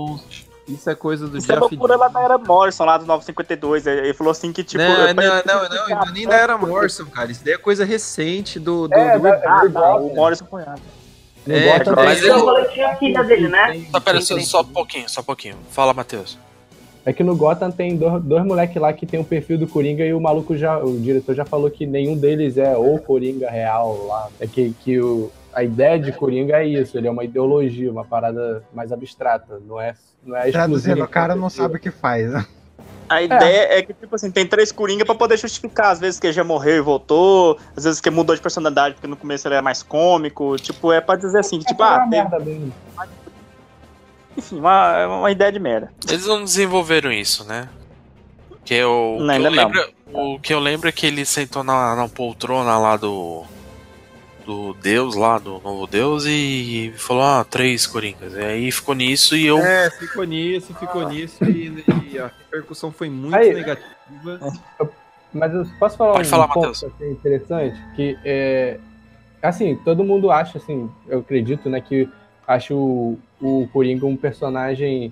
Isso 0.67 0.89
é 0.89 0.95
coisa 0.95 1.27
do 1.27 1.37
Isso 1.37 1.51
é 1.51 1.55
loucura 1.55 1.95
lá 1.95 2.07
da 2.07 2.21
Era 2.21 2.37
Morrison, 2.37 2.85
lá 2.85 2.97
do 2.97 3.05
952. 3.05 3.87
Ele 3.87 4.13
falou 4.13 4.31
assim 4.31 4.53
que, 4.53 4.63
tipo. 4.63 4.81
não, 4.81 4.89
eu- 5.07 5.13
não, 5.13 5.23
não, 5.23 5.69
não, 5.69 6.05
não, 6.05 6.13
nem 6.13 6.27
da 6.27 6.35
Era 6.35 6.57
Morrison, 6.57 7.05
cara. 7.07 7.31
Isso 7.31 7.43
daí 7.43 7.55
é 7.55 7.57
coisa 7.57 7.83
recente 7.83 8.59
do. 8.59 8.87
do, 8.87 8.93
É, 8.93 9.17
do- 9.17 9.23
da- 9.23 9.41
Ah, 9.45 9.69
tá, 9.71 9.95
o. 9.95 10.15
Morrison 10.15 10.45
cunhado. 10.45 10.81
É, 11.49 11.83
mas 11.95 12.21
ele- 12.23 12.65
tinha 12.71 12.89
a 12.91 12.95
filha 12.97 13.23
dele, 13.23 13.47
né? 13.47 13.83
Só, 13.91 13.99
pera, 13.99 14.21
só, 14.21 14.39
só 14.39 14.61
um 14.61 14.65
pouquinho, 14.65 15.09
só 15.09 15.21
um 15.21 15.23
pouquinho. 15.23 15.55
Fala, 15.71 15.91
Matheus. 15.93 16.37
É 17.03 17.11
que 17.11 17.23
no 17.23 17.35
Gotham 17.35 17.71
tem 17.71 17.97
dois, 17.97 18.21
dois 18.21 18.45
moleques 18.45 18.79
lá 18.79 18.93
que 18.93 19.07
tem 19.07 19.19
o 19.19 19.23
perfil 19.23 19.57
do 19.57 19.65
Coringa 19.67 20.05
e 20.05 20.13
o 20.13 20.21
maluco 20.21 20.55
já. 20.55 20.77
O 20.77 20.99
diretor 20.99 21.33
já 21.33 21.43
falou 21.43 21.69
que 21.71 21.87
nenhum 21.87 22.15
deles 22.15 22.57
é 22.59 22.77
o 22.77 22.99
Coringa 22.99 23.49
real 23.49 24.05
lá. 24.05 24.27
É 24.39 24.45
que, 24.45 24.75
que 24.83 25.01
o, 25.01 25.31
a 25.53 25.63
ideia 25.63 25.99
de 25.99 26.11
Coringa 26.11 26.57
é 26.57 26.65
isso, 26.67 26.97
ele 26.97 27.07
é 27.07 27.11
uma 27.11 27.23
ideologia, 27.23 27.91
uma 27.91 28.05
parada 28.05 28.63
mais 28.73 28.91
abstrata. 28.91 29.61
Não 29.67 29.79
é, 29.79 29.95
não 30.25 30.35
é 30.35 30.51
Traduzindo, 30.51 31.03
o 31.03 31.07
cara 31.07 31.35
não 31.35 31.49
sabe 31.49 31.75
o 31.75 31.79
que 31.79 31.91
faz. 31.91 32.31
né? 32.31 32.45
A 33.09 33.21
ideia 33.21 33.77
é. 33.77 33.81
que, 33.81 33.93
tipo 33.93 34.15
assim, 34.15 34.31
tem 34.31 34.47
três 34.47 34.71
Coringa 34.71 35.05
pra 35.05 35.13
poder 35.13 35.37
justificar. 35.37 35.91
Às 35.91 35.99
vezes 35.99 36.17
que 36.17 36.27
ele 36.27 36.33
já 36.33 36.45
morreu 36.45 36.77
e 36.77 36.81
voltou, 36.81 37.59
às 37.75 37.83
vezes 37.83 37.99
que 37.99 38.09
mudou 38.09 38.33
de 38.33 38.41
personalidade, 38.41 38.95
porque 38.95 39.07
no 39.07 39.17
começo 39.17 39.45
ele 39.47 39.55
era 39.55 39.61
mais 39.61 39.83
cômico. 39.83 40.55
Tipo, 40.57 40.93
é 40.93 41.01
pra 41.01 41.17
dizer 41.17 41.39
assim, 41.39 41.59
que, 41.59 41.65
tipo, 41.65 41.83
é 41.83 41.87
ah, 41.87 42.05
merda 42.07 42.39
mesmo. 42.39 42.73
enfim, 44.37 44.59
uma, 44.59 45.07
uma 45.07 45.31
ideia 45.31 45.51
de 45.51 45.59
merda. 45.59 45.91
Eles 46.07 46.25
não 46.25 46.41
desenvolveram 46.41 47.11
isso, 47.11 47.43
né? 47.43 47.67
Que 48.63 48.75
eu, 48.75 49.17
Não, 49.19 49.35
que 49.35 49.41
eu 49.41 49.51
não. 49.51 49.63
lembro, 49.63 49.93
o 50.13 50.39
que 50.39 50.53
eu 50.53 50.59
lembro 50.59 50.87
é 50.87 50.91
que 50.93 51.05
ele 51.05 51.25
sentou 51.25 51.63
na, 51.63 51.95
na 51.95 52.07
poltrona 52.07 52.77
lá 52.77 52.95
do 52.95 53.43
do 54.45 54.73
Deus 54.73 55.15
lá, 55.15 55.37
do 55.37 55.59
novo 55.59 55.87
Deus, 55.87 56.25
e 56.25 56.93
falou, 56.97 57.23
ah, 57.23 57.45
três 57.49 57.87
Coringas. 57.87 58.33
E 58.33 58.39
aí 58.39 58.71
ficou 58.71 58.95
nisso 58.95 59.35
e 59.35 59.45
eu. 59.45 59.59
É, 59.59 59.89
ficou 59.89 60.23
nisso, 60.23 60.73
ficou 60.75 61.07
nisso 61.07 61.43
e, 61.45 61.83
e 62.11 62.19
a 62.19 62.27
repercussão 62.27 62.91
foi 62.91 63.09
muito 63.09 63.35
Aí. 63.35 63.53
negativa. 63.53 63.89
Mas 65.33 65.53
eu 65.53 65.65
posso 65.79 65.97
falar 65.97 66.13
Pode 66.13 66.27
um 66.27 66.31
falar, 66.31 66.47
ponto 66.49 66.69
assim, 66.69 66.91
interessante? 67.01 67.79
Que 67.95 68.17
é. 68.25 68.79
Assim, 69.41 69.75
todo 69.83 70.03
mundo 70.03 70.29
acha, 70.29 70.57
assim, 70.59 70.89
eu 71.07 71.19
acredito, 71.19 71.67
né, 71.67 71.81
que 71.81 72.07
acho 72.47 72.75
o, 72.75 73.19
o 73.41 73.67
Coringa 73.73 74.05
um 74.05 74.15
personagem 74.15 75.11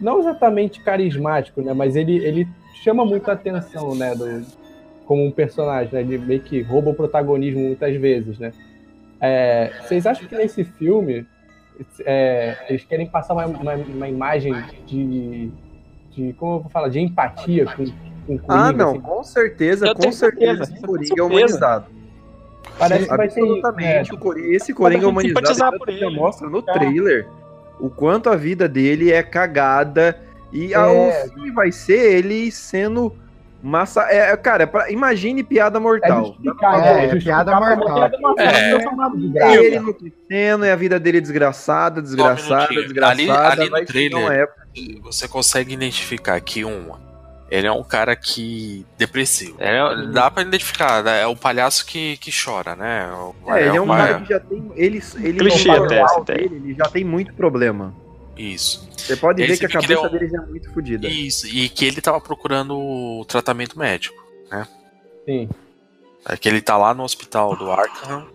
não 0.00 0.20
exatamente 0.20 0.80
carismático, 0.80 1.60
né? 1.60 1.72
Mas 1.72 1.96
ele, 1.96 2.24
ele 2.24 2.46
chama 2.82 3.04
muito 3.04 3.28
a 3.28 3.34
atenção, 3.34 3.94
né? 3.94 4.14
Do, 4.14 4.44
como 5.06 5.24
um 5.24 5.30
personagem, 5.30 5.92
né? 5.92 6.00
Ele 6.00 6.18
meio 6.18 6.40
que 6.40 6.62
rouba 6.62 6.90
o 6.90 6.94
protagonismo 6.94 7.60
muitas 7.60 7.94
vezes, 7.96 8.38
né? 8.38 8.52
É, 9.20 9.70
vocês 9.82 10.06
acham 10.06 10.26
que 10.28 10.34
nesse 10.36 10.64
filme 10.64 11.26
é, 12.04 12.56
eles 12.68 12.84
querem 12.84 13.06
passar 13.06 13.34
uma, 13.34 13.46
uma, 13.46 13.74
uma 13.74 14.08
imagem 14.08 14.54
de, 14.86 15.50
de. 16.10 16.32
Como 16.34 16.56
eu 16.56 16.60
vou 16.60 16.70
falar? 16.70 16.88
De 16.88 17.00
empatia 17.00 17.64
com, 17.66 17.84
com 18.26 18.34
o 18.34 18.38
Coringa? 18.38 18.44
Ah, 18.48 18.72
não, 18.72 18.90
assim? 18.90 19.00
com 19.00 19.24
certeza, 19.24 19.86
Eu 19.86 19.94
com 19.94 20.12
certeza, 20.12 20.52
certeza, 20.52 20.62
esse 20.64 20.80
com 20.80 20.86
Coringa 20.86 21.14
é 21.18 21.22
humanizado. 21.22 21.86
Parece 22.78 23.08
que 23.08 23.16
vai 23.16 23.28
ter? 23.28 23.40
Absolutamente. 23.40 24.14
o 24.14 24.18
Cori- 24.18 24.54
Esse 24.54 24.74
Coringa 24.74 25.08
humanizado 25.08 25.78
por 25.78 25.88
ele. 25.88 26.08
mostra 26.10 26.48
no 26.48 26.58
É. 26.58 26.72
trailer 26.72 27.26
o 27.78 27.88
quanto 27.90 28.28
a 28.30 28.36
vida 28.36 28.68
dele 28.68 29.12
é 29.12 29.22
cagada. 29.22 30.18
E 30.52 30.72
É. 30.72 30.78
o 31.26 31.30
filme 31.32 31.50
vai 31.50 31.70
ser 31.72 32.16
ele 32.16 32.50
sendo 32.50 33.12
massa. 33.64 34.02
É, 34.02 34.36
cara, 34.36 34.66
pra- 34.66 34.90
imagine 34.90 35.42
piada 35.42 35.78
É 35.78 35.80
mortal. 35.80 36.36
É, 36.74 36.80
né? 36.80 37.04
é 37.04 37.08
Justificar 37.10 37.44
piada 37.44 37.60
mortal. 37.60 38.04
É. 38.38 38.52
pessoa 38.70 38.80
chamada 38.82 39.16
de 39.16 39.38
É 39.38 39.54
ele 39.64 39.80
é 40.66 40.72
a 40.72 40.76
vida 40.76 41.00
dele 41.00 41.20
desgraçada, 41.20 42.00
desgraçada, 42.02 42.56
minutinho. 42.70 42.82
desgraçada. 42.82 43.62
Ali- 43.62 43.62
ali 43.62 43.70
no 43.70 43.86
trailer- 43.86 44.48
Você 45.02 45.26
consegue 45.28 45.72
identificar 45.74 46.40
que 46.40 46.64
um. 46.64 46.92
Ele 47.50 47.66
é 47.66 47.72
um 47.72 47.84
cara 47.84 48.16
que. 48.16 48.84
depressivo. 48.98 49.56
É, 49.60 49.78
dá 50.06 50.30
pra 50.30 50.42
identificar, 50.42 51.02
né? 51.04 51.22
é 51.22 51.26
o 51.26 51.36
palhaço 51.36 51.86
que, 51.86 52.16
que 52.16 52.30
chora, 52.32 52.74
né? 52.74 53.08
O- 53.44 53.52
É, 53.54 53.66
ele 53.68 53.76
é 53.76 53.80
um 53.80 53.86
cara 53.86 54.20
que 54.20 54.28
já 54.30 54.40
tem. 54.40 54.72
Ele, 54.74 55.02
ele 55.20 55.38
Clichê 55.38 55.68
no 55.68 55.84
até 55.84 56.02
dele, 56.34 56.56
ele 56.64 56.74
já 56.74 56.84
tem 56.86 57.04
muito 57.04 57.32
problema. 57.34 57.94
Isso. 58.36 58.88
Você 58.96 59.16
pode 59.16 59.40
Ele 59.42 59.52
ver 59.52 59.58
que 59.58 59.66
a 59.66 59.68
que 59.68 59.76
ele 59.76 59.82
cabeça 59.86 60.00
é 60.06 60.08
um- 60.08 60.12
dele 60.12 60.28
já 60.28 60.38
é 60.42 60.46
muito 60.46 60.72
fodida. 60.72 61.08
Isso. 61.08 61.46
E 61.46 61.68
que 61.68 61.84
ele 61.84 62.00
tava 62.00 62.20
procurando 62.20 62.76
o 62.78 63.24
tratamento 63.26 63.78
médico. 63.78 64.22
Sim. 65.26 65.48
É 66.28 66.36
que 66.36 66.48
ele 66.48 66.60
tá 66.62 66.76
lá 66.76 66.94
no 66.94 67.02
hospital 67.02 67.56
do 67.56 67.70
Arkham, 67.70 68.26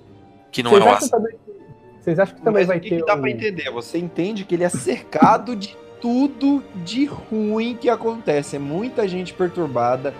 que 0.51 0.61
não 0.63 0.71
Vocês 0.71 0.83
é 0.83 0.87
o 0.87 0.91
acham 0.91 1.03
As- 1.05 1.09
também 1.11 1.31
que- 1.33 2.03
Vocês 2.03 2.19
acham 2.19 2.35
que 2.35 2.41
também 2.41 2.61
Mas 2.61 2.67
vai 2.67 2.77
o 2.77 2.81
que, 2.81 2.89
ter. 2.89 2.97
que 2.99 3.05
dá 3.05 3.15
um- 3.15 3.21
pra 3.21 3.29
entender? 3.29 3.71
Você 3.71 3.97
entende 3.97 4.43
que 4.45 4.55
ele 4.55 4.63
é 4.63 4.69
cercado 4.69 5.55
de 5.55 5.75
tudo 6.01 6.63
de 6.75 7.05
ruim 7.05 7.75
que 7.75 7.89
acontece. 7.89 8.55
É 8.55 8.59
muita 8.59 9.07
gente 9.07 9.33
perturbada. 9.33 10.13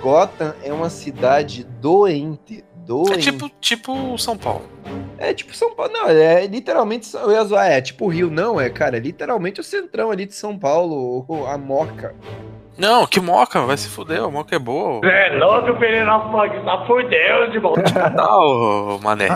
Gotham 0.00 0.54
é 0.62 0.72
uma 0.72 0.90
cidade 0.90 1.64
doente. 1.64 2.62
Doente. 2.86 3.12
É 3.28 3.32
tipo, 3.32 3.50
tipo 3.60 4.18
São 4.18 4.36
Paulo. 4.36 4.62
É 5.18 5.32
tipo 5.32 5.54
São 5.54 5.74
Paulo. 5.74 5.92
Não, 5.92 6.08
é 6.08 6.46
literalmente. 6.46 7.14
Eu 7.14 7.30
ia 7.30 7.44
zoar, 7.44 7.70
é 7.70 7.80
tipo 7.80 8.08
Rio, 8.08 8.30
não, 8.30 8.60
é, 8.60 8.68
cara. 8.68 8.96
É 8.96 9.00
literalmente 9.00 9.60
o 9.60 9.64
centrão 9.64 10.10
ali 10.10 10.26
de 10.26 10.34
São 10.34 10.58
Paulo, 10.58 11.26
a 11.46 11.56
Moca. 11.56 12.14
Não, 12.78 13.06
que 13.06 13.20
moca, 13.20 13.60
vai 13.66 13.76
se 13.76 13.86
fuder, 13.88 14.22
a 14.22 14.30
moca 14.30 14.56
é 14.56 14.58
boa. 14.58 15.06
É 15.06 15.36
louco, 15.36 15.78
menino, 15.78 16.06
tá 16.64 16.78
por 16.86 17.06
Deus, 17.06 17.54
irmão. 17.54 17.74
Tá, 18.16 18.38
ô, 18.38 18.98
mané. 18.98 19.28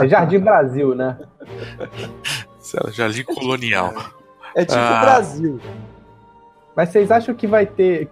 É 0.00 0.06
Jardim 0.08 0.38
Brasil, 0.38 0.94
né? 0.94 1.18
Jardim 2.92 3.24
colonial. 3.24 3.92
É 4.54 4.64
tipo 4.64 4.78
Ah. 4.78 5.00
Brasil. 5.00 5.58
Mas 6.76 6.90
vocês 6.90 7.10
acham 7.10 7.34
que 7.34 7.46
vai 7.46 7.66
ter. 7.66 8.08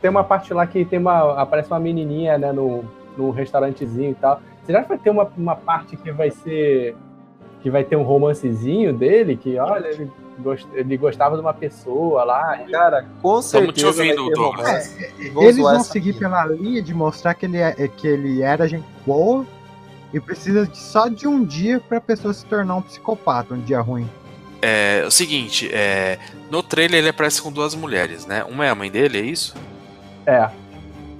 Tem 0.00 0.10
uma 0.10 0.24
parte 0.24 0.52
lá 0.54 0.66
que 0.66 0.84
tem 0.84 0.98
uma. 0.98 1.40
Aparece 1.40 1.70
uma 1.70 1.80
menininha, 1.80 2.38
né, 2.38 2.52
no, 2.52 2.84
no 3.16 3.30
restaurantezinho 3.30 4.10
e 4.10 4.14
tal. 4.14 4.40
Acham 4.68 4.82
que 4.82 4.88
vai 4.88 4.98
ter 4.98 5.10
uma, 5.10 5.28
uma 5.36 5.56
parte 5.56 5.96
que 5.96 6.10
vai 6.12 6.30
ser. 6.30 6.94
Que 7.62 7.68
vai 7.70 7.84
ter 7.84 7.96
um 7.96 8.02
romancezinho 8.02 8.92
dele? 8.92 9.36
Que, 9.36 9.58
olha, 9.58 9.88
ele, 9.88 10.10
gost- 10.38 10.68
ele 10.72 10.96
gostava 10.96 11.34
de 11.34 11.42
uma 11.42 11.52
pessoa 11.52 12.24
lá. 12.24 12.56
Cara, 12.70 13.04
com 13.20 13.40
Estamos 13.40 13.74
te 13.74 13.80
certeza 13.80 13.98
vai 13.98 14.10
ouvindo, 14.16 14.28
ter 14.28 14.34
Douglas. 14.34 14.66
romance. 14.68 15.30
Vou 15.32 15.42
Eles 15.42 15.56
zoar 15.56 15.74
vão 15.74 15.84
seguir 15.84 16.14
menina. 16.14 16.28
pela 16.30 16.46
linha 16.46 16.82
de 16.82 16.94
mostrar 16.94 17.34
que 17.34 17.44
ele, 17.46 17.58
é, 17.58 17.72
que 17.88 18.06
ele 18.08 18.40
era 18.42 18.66
gente 18.66 18.86
boa 19.06 19.44
e 20.14 20.18
precisa 20.20 20.66
de- 20.66 20.78
só 20.78 21.08
de 21.08 21.28
um 21.28 21.44
dia 21.44 21.80
pra 21.86 22.00
pessoa 22.00 22.32
se 22.32 22.46
tornar 22.46 22.76
um 22.76 22.82
psicopata, 22.82 23.52
um 23.54 23.60
dia 23.60 23.80
ruim. 23.80 24.08
É 24.62 25.04
o 25.06 25.10
seguinte, 25.10 25.68
é, 25.72 26.18
no 26.50 26.62
trailer 26.62 26.98
ele 27.00 27.08
aparece 27.08 27.40
com 27.42 27.50
duas 27.52 27.74
mulheres, 27.74 28.24
né? 28.26 28.42
Uma 28.44 28.66
é 28.66 28.70
a 28.70 28.74
mãe 28.74 28.90
dele, 28.90 29.18
é 29.18 29.22
isso? 29.22 29.54
É. 30.26 30.48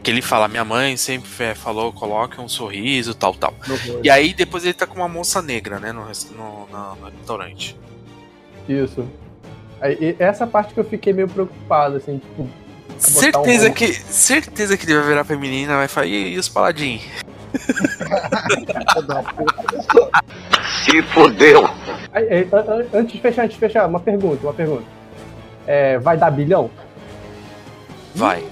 Que 0.02 0.10
ele 0.10 0.22
fala, 0.22 0.48
minha 0.48 0.64
mãe 0.64 0.96
sempre 0.96 1.28
fe- 1.28 1.54
falou, 1.54 1.92
coloque 1.92 2.40
um 2.40 2.48
sorriso, 2.48 3.14
tal, 3.14 3.34
tal. 3.34 3.52
No. 3.68 3.76
E 4.02 4.08
aí 4.08 4.32
depois 4.32 4.64
ele 4.64 4.72
tá 4.72 4.86
com 4.86 4.96
uma 4.96 5.08
moça 5.08 5.42
negra, 5.42 5.78
né, 5.78 5.92
no, 5.92 6.06
no- 6.06 6.68
na- 6.70 6.94
no 7.00 7.10
restaurante. 7.18 7.76
Isso. 8.68 9.06
Aí, 9.80 9.96
e 10.00 10.16
essa 10.22 10.46
parte 10.46 10.72
que 10.74 10.80
eu 10.80 10.84
fiquei 10.84 11.12
meio 11.12 11.28
preocupado, 11.28 11.96
assim, 11.96 12.18
tipo. 12.18 12.48
Certeza 12.98 13.68
um- 13.68 13.72
que, 13.72 13.92
certeza 13.92 14.76
que 14.76 14.84
ele 14.86 14.94
vai 14.98 15.06
virar 15.08 15.24
pra 15.24 15.36
menina 15.36 15.72
e 15.72 15.76
vai 15.76 15.88
falar, 15.88 16.06
e, 16.06 16.34
e 16.34 16.38
os 16.38 16.48
paladins? 16.48 17.02
Se 20.84 21.02
fodeu. 21.02 21.68
Antes 22.94 23.12
de 23.12 23.20
fechar, 23.20 23.42
antes 23.44 23.54
de 23.54 23.60
fechar, 23.60 23.86
uma 23.86 24.00
pergunta, 24.00 24.42
uma 24.46 24.52
pergunta. 24.54 24.84
É, 25.66 25.98
vai 25.98 26.16
dar 26.16 26.30
bilhão? 26.30 26.70
Vai, 28.14 28.44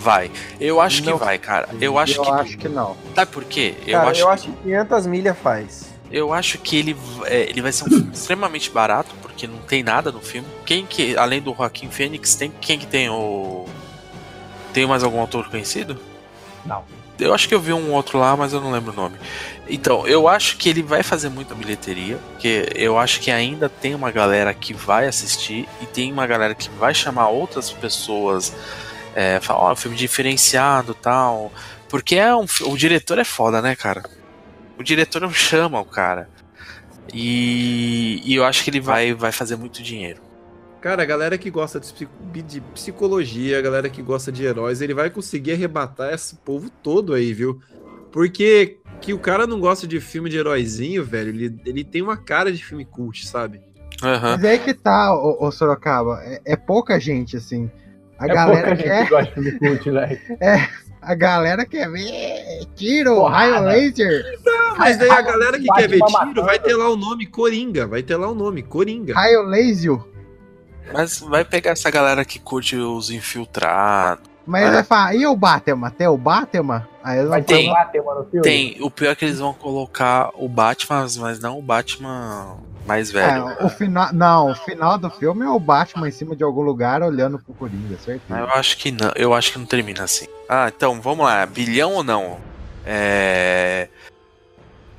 vai. 0.00 0.30
Eu 0.58 0.80
acho 0.80 1.04
Não. 1.04 1.18
que 1.18 1.24
vai, 1.24 1.38
cara. 1.38 1.68
Eu 1.80 1.98
acho 1.98 2.16
eu 2.16 2.22
que. 2.22 2.30
acho 2.30 2.58
que 2.58 2.68
não. 2.68 2.96
Sabe 3.14 3.30
por 3.30 3.44
quê? 3.44 3.74
Eu 3.86 3.98
Cara, 3.98 4.10
acho 4.10 4.20
eu 4.20 4.28
acho 4.28 4.44
que 4.48 4.62
500 4.62 5.06
milhas 5.06 5.38
faz. 5.38 5.90
Eu 6.10 6.32
acho 6.32 6.58
que 6.58 6.76
ele, 6.76 6.96
é, 7.26 7.42
ele 7.48 7.62
vai 7.62 7.70
ser 7.70 7.84
um 7.84 7.88
filme 7.90 8.10
extremamente 8.12 8.70
barato, 8.70 9.14
porque 9.22 9.46
não 9.46 9.58
tem 9.58 9.82
nada 9.82 10.10
no 10.10 10.20
filme. 10.20 10.48
Quem 10.64 10.84
que, 10.84 11.16
além 11.16 11.40
do 11.40 11.54
Joaquim 11.54 11.88
Fênix, 11.88 12.34
tem 12.34 12.50
quem 12.60 12.78
que 12.78 12.86
tem 12.86 13.08
o. 13.10 13.66
Tem 14.72 14.86
mais 14.86 15.04
algum 15.04 15.20
autor 15.20 15.48
conhecido? 15.48 15.98
Não. 16.64 16.84
Eu 17.18 17.34
acho 17.34 17.46
que 17.46 17.54
eu 17.54 17.60
vi 17.60 17.72
um 17.72 17.92
outro 17.92 18.18
lá, 18.18 18.34
mas 18.34 18.52
eu 18.54 18.60
não 18.60 18.70
lembro 18.72 18.92
o 18.92 18.96
nome. 18.96 19.16
Então, 19.68 20.06
eu 20.06 20.26
acho 20.26 20.56
que 20.56 20.68
ele 20.68 20.82
vai 20.82 21.02
fazer 21.02 21.28
muita 21.28 21.54
bilheteria, 21.54 22.16
porque 22.32 22.70
eu 22.74 22.98
acho 22.98 23.20
que 23.20 23.30
ainda 23.30 23.68
tem 23.68 23.94
uma 23.94 24.10
galera 24.10 24.54
que 24.54 24.72
vai 24.72 25.06
assistir 25.06 25.68
e 25.82 25.86
tem 25.86 26.10
uma 26.10 26.26
galera 26.26 26.54
que 26.54 26.70
vai 26.70 26.94
chamar 26.94 27.28
outras 27.28 27.70
pessoas, 27.70 28.54
é, 29.14 29.40
falar, 29.40 29.60
ó, 29.60 29.70
é 29.70 29.72
um 29.72 29.76
filme 29.76 29.96
diferenciado 29.96 30.94
tal. 30.94 31.52
Porque 31.88 32.16
é 32.16 32.34
um, 32.34 32.46
o 32.66 32.76
diretor 32.76 33.18
é 33.18 33.24
foda, 33.24 33.60
né, 33.60 33.74
cara? 33.74 34.02
O 34.78 34.82
diretor 34.82 35.20
não 35.20 35.32
chama 35.32 35.80
o 35.80 35.84
cara. 35.84 36.28
E, 37.12 38.20
e 38.24 38.34
eu 38.34 38.44
acho 38.44 38.62
que 38.62 38.70
ele 38.70 38.80
vai, 38.80 39.12
vai 39.12 39.32
fazer 39.32 39.56
muito 39.56 39.82
dinheiro. 39.82 40.20
Cara, 40.80 41.02
a 41.02 41.06
galera 41.06 41.36
que 41.36 41.50
gosta 41.50 41.78
de, 41.78 41.92
psico- 41.92 42.12
de 42.32 42.60
psicologia, 42.60 43.58
a 43.58 43.62
galera 43.62 43.90
que 43.90 44.00
gosta 44.00 44.32
de 44.32 44.44
heróis, 44.44 44.80
ele 44.80 44.94
vai 44.94 45.10
conseguir 45.10 45.52
arrebatar 45.52 46.14
esse 46.14 46.36
povo 46.36 46.70
todo 46.82 47.12
aí, 47.12 47.34
viu? 47.34 47.60
Porque 48.10 48.78
que 49.00 49.12
o 49.12 49.18
cara 49.18 49.46
não 49.46 49.60
gosta 49.60 49.86
de 49.86 50.00
filme 50.00 50.30
de 50.30 50.38
heróizinho, 50.38 51.04
velho, 51.04 51.30
ele, 51.30 51.60
ele 51.66 51.84
tem 51.84 52.00
uma 52.02 52.16
cara 52.16 52.52
de 52.52 52.64
filme 52.64 52.84
cult, 52.84 53.26
sabe? 53.26 53.60
Aham. 54.02 54.36
Mas 54.36 54.44
é 54.44 54.50
aí 54.52 54.58
que 54.58 54.72
tá, 54.72 55.14
ô, 55.14 55.46
ô 55.46 55.50
Sorocaba. 55.50 56.20
É, 56.22 56.40
é 56.52 56.56
pouca 56.56 56.98
gente, 56.98 57.36
assim. 57.36 57.70
A 58.20 58.24
é 58.26 58.28
galera 58.34 58.52
pouca 58.68 58.76
gente 58.76 58.84
quer. 58.84 59.04
que 59.04 59.10
gosta 59.10 59.24
de 59.26 59.32
filme 59.32 59.58
cult, 59.58 59.90
né? 59.90 60.18
É, 60.40 60.68
a 61.02 61.14
galera 61.14 61.64
quer 61.66 61.90
ver 61.90 62.66
tiro, 62.76 63.14
Porrada. 63.16 63.56
raio 63.56 63.64
laser, 63.64 64.22
Não, 64.44 64.76
mas 64.76 64.98
daí 64.98 65.10
a 65.10 65.22
galera 65.22 65.58
que 65.58 65.66
quer 65.66 65.88
ver 65.88 66.00
tiro 66.00 66.44
vai 66.44 66.58
ter 66.58 66.74
lá 66.76 66.88
o 66.90 66.96
nome 66.96 67.26
Coringa, 67.26 67.86
vai 67.86 68.02
ter 68.02 68.16
lá 68.16 68.28
o 68.28 68.34
nome 68.34 68.62
Coringa. 68.62 69.14
raio 69.14 69.42
laser. 69.42 69.98
Mas 70.92 71.18
vai 71.20 71.44
pegar 71.44 71.70
essa 71.70 71.90
galera 71.90 72.24
que 72.24 72.38
curte 72.38 72.76
os 72.76 73.10
infiltrados. 73.10 74.28
Mas 74.46 74.72
vai 74.72 74.82
falar, 74.82 75.14
e 75.14 75.26
o 75.26 75.36
Batman? 75.36 75.90
Tem 75.90 76.08
o 76.08 76.16
Batman? 76.18 76.88
Aí 77.04 77.18
eles 77.18 77.30
Vai 77.30 77.40
vão 77.40 77.46
ter 77.46 77.54
Tem. 77.54 77.70
um 77.70 77.72
Batman 77.72 78.14
no 78.14 78.24
filme? 78.24 78.40
Tem. 78.42 78.76
O 78.82 78.90
pior 78.90 79.10
é 79.10 79.14
que 79.14 79.24
eles 79.24 79.38
vão 79.38 79.54
colocar 79.54 80.30
o 80.34 80.48
Batman, 80.48 81.06
mas 81.18 81.38
não 81.38 81.58
o 81.58 81.62
Batman 81.62 82.56
mais 82.86 83.10
velho. 83.10 83.48
É, 83.48 83.64
o 83.64 83.68
final, 83.68 84.12
não, 84.12 84.50
o 84.50 84.54
final 84.54 84.98
do 84.98 85.10
filme 85.10 85.44
é 85.44 85.48
o 85.48 85.60
Batman 85.60 86.08
em 86.08 86.12
cima 86.12 86.34
de 86.34 86.42
algum 86.42 86.62
lugar 86.62 87.02
olhando 87.02 87.38
pro 87.38 87.54
Coringa, 87.54 87.96
certeza. 87.98 88.40
Eu 88.40 88.50
acho 88.50 88.76
que 88.76 88.90
não, 88.90 89.12
eu 89.16 89.34
acho 89.34 89.52
que 89.52 89.58
não 89.58 89.66
termina 89.66 90.04
assim. 90.04 90.26
Ah, 90.48 90.70
então 90.74 91.00
vamos 91.00 91.24
lá, 91.24 91.44
bilhão 91.46 91.94
ou 91.94 92.02
não? 92.02 92.38
É. 92.84 93.88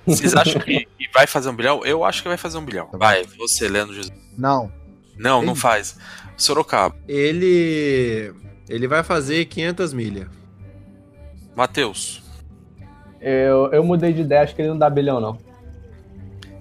Vocês 0.06 0.36
acham 0.36 0.60
que, 0.62 0.88
vai 1.14 1.28
fazer 1.28 1.50
um 1.50 1.56
bilhão? 1.56 1.86
Eu 1.86 2.04
acho 2.04 2.22
que 2.22 2.28
vai 2.28 2.38
fazer 2.38 2.58
um 2.58 2.66
bilhão. 2.66 2.88
Tá. 2.88 2.98
Vai, 2.98 3.24
você, 3.38 3.68
Leandro 3.68 3.94
Jesus. 3.94 4.14
Não, 4.38 4.72
Não, 5.18 5.42
não 5.42 5.56
faz. 5.56 5.98
Sorocaba. 6.38 6.96
Ele 7.08 8.34
ele 8.68 8.88
vai 8.88 9.04
fazer 9.04 9.46
500 9.46 9.94
milhas. 9.94 10.28
Matheus. 11.56 12.24
Eu, 13.20 13.72
eu 13.72 13.84
mudei 13.84 14.14
de 14.14 14.22
ideia, 14.22 14.42
acho 14.42 14.56
que 14.56 14.62
ele 14.62 14.70
não 14.70 14.78
dá 14.78 14.90
bilhão, 14.90 15.20
não. 15.20 15.38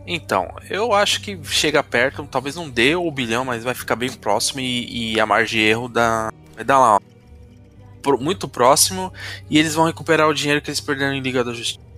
Então, 0.06 0.48
eu 0.68 0.92
acho 0.92 1.20
que 1.20 1.38
chega 1.44 1.82
perto, 1.82 2.26
talvez 2.30 2.56
não 2.56 2.68
dê 2.68 2.96
o 2.96 3.10
bilhão, 3.10 3.44
mas 3.44 3.62
vai 3.62 3.74
ficar 3.74 3.96
bem 3.96 4.10
próximo 4.10 4.60
e, 4.60 5.14
e 5.14 5.20
a 5.20 5.26
margem 5.26 5.60
de 5.60 5.66
erro 5.66 5.88
dá, 5.88 6.32
vai 6.54 6.64
dar 6.64 6.78
lá. 6.78 6.96
ó, 6.96 8.16
muito 8.18 8.48
próximo 8.48 9.12
e 9.48 9.58
eles 9.58 9.74
vão 9.74 9.84
recuperar 9.84 10.28
o 10.28 10.34
dinheiro 10.34 10.60
que 10.60 10.70
eles 10.70 10.80
perderam 10.80 11.12
em 11.14 11.20
Liga 11.20 11.44
da 11.44 11.52
Justiça. 11.52 11.80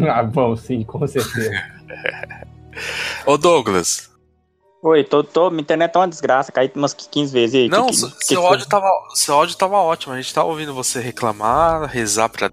Ah, 0.00 0.22
bom, 0.22 0.54
sim, 0.54 0.84
com 0.84 1.04
certeza. 1.08 1.50
Ô 3.26 3.36
Douglas, 3.36 4.08
Oi, 4.80 5.02
tô, 5.02 5.24
tô, 5.24 5.50
minha 5.50 5.62
internet 5.62 5.90
tá 5.90 5.98
uma 5.98 6.08
desgraça, 6.08 6.52
caí 6.52 6.70
umas 6.74 6.94
15 6.94 7.32
vezes. 7.32 7.54
Aí, 7.56 7.68
não, 7.68 7.86
que, 7.86 7.92
que, 7.92 7.96
seu, 7.96 8.10
que 8.10 8.24
seu 8.24 8.40
foi? 8.42 8.50
áudio 8.50 8.66
tava, 8.68 8.88
seu 9.14 9.34
áudio 9.34 9.56
tava 9.56 9.76
ótimo, 9.78 10.14
a 10.14 10.16
gente 10.20 10.32
tava 10.32 10.48
ouvindo 10.48 10.72
você 10.72 11.00
reclamar, 11.00 11.88
rezar 11.88 12.28
pra. 12.28 12.50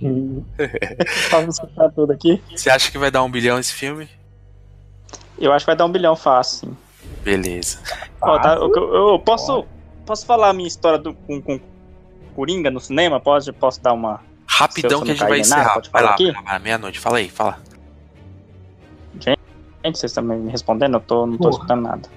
Tava 1.30 1.48
escutando 1.48 1.92
tudo 1.94 2.12
aqui. 2.12 2.42
Você 2.54 2.70
acha 2.70 2.90
que 2.90 2.98
vai 2.98 3.10
dar 3.10 3.22
um 3.22 3.30
bilhão 3.30 3.58
esse 3.58 3.72
filme? 3.72 4.08
Eu 5.38 5.52
acho 5.52 5.64
que 5.64 5.70
vai 5.70 5.76
dar 5.76 5.86
um 5.86 5.92
bilhão 5.92 6.16
fácil, 6.16 6.68
sim. 6.68 6.76
Beleza. 7.22 7.78
Ó, 8.20 8.38
tá, 8.38 8.54
eu, 8.54 8.72
eu- 8.74 9.18
posso, 9.18 9.64
posso 10.04 10.24
falar 10.26 10.50
a 10.50 10.52
minha 10.52 10.68
história 10.68 10.98
do, 10.98 11.14
com, 11.14 11.40
com 11.42 11.60
Coringa 12.34 12.70
no 12.70 12.80
cinema? 12.80 13.20
Posso, 13.20 13.52
posso 13.52 13.80
dar 13.82 13.92
uma. 13.92 14.20
Rapidão 14.46 15.02
que 15.02 15.10
a 15.10 15.14
gente 15.14 15.20
vai 15.20 15.28
nada, 15.30 15.40
encerrar. 15.40 15.74
pode 15.74 15.90
Vai 15.90 16.02
falar 16.02 16.08
lá, 16.10 16.14
aqui? 16.14 16.32
vai 16.32 16.44
lá, 16.54 16.58
meia-noite. 16.58 16.98
Fala 17.00 17.18
aí, 17.18 17.28
fala. 17.28 17.58
Gente, 19.20 19.98
vocês 19.98 20.04
estão 20.10 20.24
me 20.24 20.50
respondendo? 20.50 20.94
Eu 20.94 21.00
tô, 21.00 21.26
não 21.26 21.34
tô 21.34 21.38
Porra. 21.44 21.50
escutando 21.52 21.82
nada. 21.82 22.08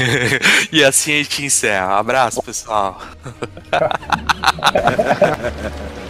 e 0.72 0.82
assim 0.82 1.12
a 1.12 1.16
gente 1.18 1.44
encerra. 1.44 1.94
Um 1.94 1.98
abraço, 1.98 2.42
pessoal. 2.42 2.98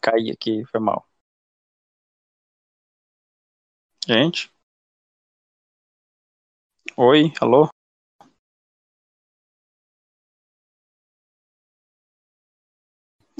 Caí 0.00 0.30
aqui, 0.30 0.64
foi 0.70 0.80
mal. 0.80 1.04
Gente? 4.06 4.50
Oi, 6.96 7.32
alô? 7.40 7.68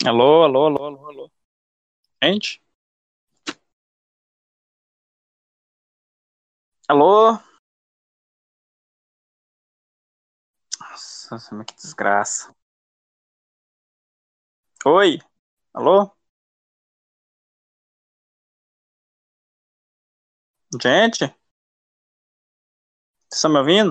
Alô, 0.06 0.44
alô, 0.44 0.66
alô, 0.66 0.84
alô, 0.86 1.08
alô. 1.10 1.32
Gente? 2.22 2.62
Alô? 6.88 7.38
Nossa, 10.80 11.64
que 11.64 11.74
desgraça. 11.74 12.54
Oi? 14.86 15.18
Alô? 15.74 16.16
Gente? 20.80 21.24
Vocês 21.24 21.34
estão 23.32 23.50
me 23.52 23.58
ouvindo? 23.58 23.90